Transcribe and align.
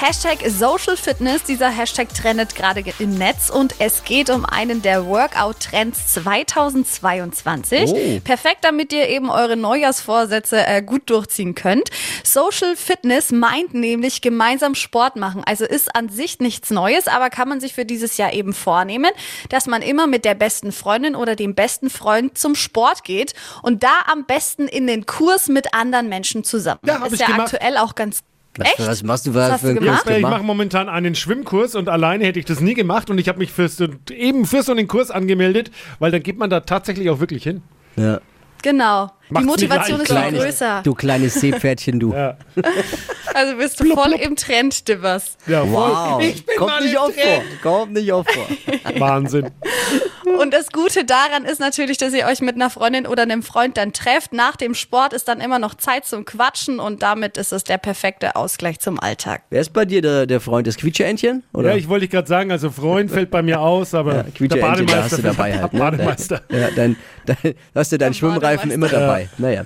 Hashtag 0.00 0.38
Social 0.46 0.96
Fitness, 0.96 1.42
dieser 1.42 1.70
Hashtag 1.70 2.14
trendet 2.14 2.54
gerade 2.54 2.84
im 3.00 3.18
Netz 3.18 3.50
und 3.50 3.74
es 3.80 4.04
geht 4.04 4.30
um 4.30 4.44
einen 4.44 4.80
der 4.80 5.06
Workout-Trends 5.06 6.14
2022. 6.14 7.90
Oh. 7.90 8.20
Perfekt, 8.22 8.58
damit 8.62 8.92
ihr 8.92 9.08
eben 9.08 9.28
eure 9.28 9.56
Neujahrsvorsätze 9.56 10.64
äh, 10.64 10.82
gut 10.82 11.10
durchziehen 11.10 11.56
könnt. 11.56 11.90
Social 12.22 12.76
Fitness 12.76 13.32
meint 13.32 13.74
nämlich 13.74 14.20
gemeinsam 14.20 14.76
Sport 14.76 15.16
machen. 15.16 15.42
Also 15.44 15.64
ist 15.64 15.92
an 15.96 16.08
sich 16.08 16.38
nichts 16.38 16.70
Neues, 16.70 17.08
aber 17.08 17.28
kann 17.28 17.48
man 17.48 17.58
sich 17.58 17.74
für 17.74 17.84
dieses 17.84 18.18
Jahr 18.18 18.32
eben 18.32 18.52
vornehmen, 18.52 19.10
dass 19.48 19.66
man 19.66 19.82
immer 19.82 20.06
mit 20.06 20.24
der 20.24 20.34
besten 20.34 20.70
Freundin 20.70 21.16
oder 21.16 21.34
dem 21.34 21.56
besten 21.56 21.90
Freund 21.90 22.38
zum 22.38 22.54
Sport 22.54 23.02
geht 23.02 23.34
und 23.62 23.82
da 23.82 24.02
am 24.06 24.26
besten 24.26 24.68
in 24.68 24.86
den 24.86 25.06
Kurs 25.06 25.48
mit 25.48 25.74
anderen 25.74 26.08
Menschen 26.08 26.44
zusammen. 26.44 26.78
Ja, 26.86 27.04
ist 27.04 27.18
ja 27.18 27.26
gemacht. 27.26 27.52
aktuell 27.52 27.76
auch 27.78 27.96
ganz 27.96 28.22
Was, 28.58 28.66
Echt? 28.68 28.78
was 28.88 29.02
machst 29.04 29.26
du 29.26 29.34
Was 29.34 29.44
was 29.44 29.52
hast 29.52 29.60
für 29.60 29.66
du 29.66 29.70
einen 29.76 29.80
gemacht? 29.84 30.04
Kurs 30.04 30.16
Ich 30.16 30.22
mache 30.22 30.42
momentan 30.42 30.88
einen 30.88 31.14
Schwimmkurs 31.14 31.74
und 31.76 31.88
alleine 31.88 32.24
hätte 32.24 32.38
ich 32.40 32.44
das 32.44 32.60
nie 32.60 32.74
gemacht 32.74 33.08
und 33.08 33.18
ich 33.18 33.28
habe 33.28 33.38
mich 33.38 33.52
für 33.52 33.68
so, 33.68 33.86
eben 34.10 34.44
für 34.46 34.62
so 34.62 34.72
einen 34.72 34.88
Kurs 34.88 35.10
angemeldet, 35.12 35.70
weil 36.00 36.10
dann 36.10 36.22
geht 36.22 36.38
man 36.38 36.50
da 36.50 36.60
tatsächlich 36.60 37.08
auch 37.08 37.20
wirklich 37.20 37.44
hin. 37.44 37.62
Ja. 37.96 38.20
Genau. 38.62 39.12
Macht's 39.28 39.44
die 39.44 39.44
Motivation 39.44 40.00
ist 40.00 40.06
viel 40.08 40.16
Kleines. 40.16 40.42
größer. 40.42 40.80
Du 40.82 40.94
kleines 40.94 41.34
Seepferdchen, 41.34 42.00
du. 42.00 42.12
Ja. 42.12 42.36
Also 43.34 43.56
bist 43.56 43.78
du 43.78 43.94
voll 43.94 44.14
im 44.14 44.34
Trend, 44.34 44.88
Dibbers. 44.88 45.36
Ja. 45.46 45.62
Wow. 45.70 46.20
Ich 46.20 46.44
bin 46.44 46.56
Kommt 46.56 46.70
mal 46.70 46.82
nicht 46.82 46.94
im 46.94 46.98
oft 46.98 47.14
vor. 47.14 47.22
Trend. 47.22 47.62
Kommt 47.62 47.92
nicht 47.92 48.12
oft 48.12 48.30
vor. 48.32 48.46
Wahnsinn. 48.98 49.50
Das 50.58 50.72
Gute 50.72 51.04
daran 51.04 51.44
ist 51.44 51.60
natürlich, 51.60 51.98
dass 51.98 52.12
ihr 52.12 52.26
euch 52.26 52.40
mit 52.40 52.56
einer 52.56 52.68
Freundin 52.68 53.06
oder 53.06 53.22
einem 53.22 53.44
Freund 53.44 53.76
dann 53.76 53.92
trefft. 53.92 54.32
Nach 54.32 54.56
dem 54.56 54.74
Sport 54.74 55.12
ist 55.12 55.28
dann 55.28 55.40
immer 55.40 55.60
noch 55.60 55.74
Zeit 55.76 56.04
zum 56.04 56.24
Quatschen 56.24 56.80
und 56.80 57.00
damit 57.00 57.36
ist 57.36 57.52
es 57.52 57.62
der 57.62 57.78
perfekte 57.78 58.34
Ausgleich 58.34 58.80
zum 58.80 58.98
Alltag. 58.98 59.42
Wer 59.50 59.60
ist 59.60 59.72
bei 59.72 59.84
dir 59.84 60.02
der, 60.02 60.26
der 60.26 60.40
Freund? 60.40 60.66
Das 60.66 60.76
Quietscheentchen? 60.76 61.44
Oder? 61.52 61.70
Ja, 61.70 61.76
ich 61.76 61.88
wollte 61.88 62.08
gerade 62.08 62.26
sagen, 62.26 62.50
also 62.50 62.72
Freund 62.72 63.08
fällt 63.08 63.30
bei 63.30 63.40
mir 63.40 63.60
aus, 63.60 63.94
aber 63.94 64.16
Ja, 64.16 64.22
der 64.24 64.32
Quietscheentchen, 64.32 64.60
da 64.60 64.66
Bademeister 64.66 65.04
hast 65.04 65.18
du 65.18 65.22
dabei 65.22 65.58
halt. 65.60 65.72
Ne? 65.72 65.78
Bademeister. 65.78 66.42
Ja, 66.50 66.70
dein, 66.74 66.96
dein, 67.26 67.54
hast 67.76 67.92
du 67.92 67.98
deinen 67.98 68.14
Schwimmreifen 68.14 68.72
immer 68.72 68.88
dabei. 68.88 69.28
Naja. 69.38 69.64